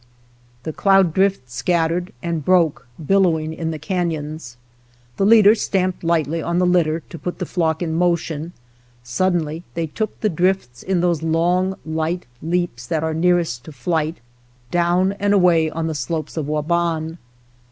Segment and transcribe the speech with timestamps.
[0.63, 4.57] The cloud drift scattered and broke billowing in the canons.
[5.17, 8.51] The leader stamped lightly on the litter to put the flock in motion,
[9.03, 14.17] suddenly they took the drifts in those long light leaps, that are nearest to flight,
[14.71, 17.19] down and away on the slopes of Waban.